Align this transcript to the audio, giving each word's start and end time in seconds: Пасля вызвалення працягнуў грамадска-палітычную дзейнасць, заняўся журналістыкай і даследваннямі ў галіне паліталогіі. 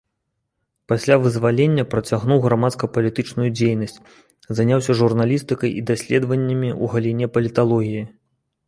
Пасля 0.91 1.15
вызвалення 1.25 1.83
працягнуў 1.91 2.39
грамадска-палітычную 2.47 3.49
дзейнасць, 3.59 4.01
заняўся 4.61 4.91
журналістыкай 5.03 5.69
і 5.83 5.87
даследваннямі 5.93 6.69
ў 6.75 6.95
галіне 6.97 7.25
паліталогіі. 7.39 8.03